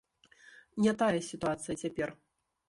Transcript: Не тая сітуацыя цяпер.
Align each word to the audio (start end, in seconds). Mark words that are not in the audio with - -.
Не 0.85 0.93
тая 1.01 1.11
сітуацыя 1.29 1.75
цяпер. 1.83 2.09